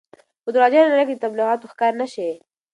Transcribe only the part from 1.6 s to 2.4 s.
ښکار نه شئ.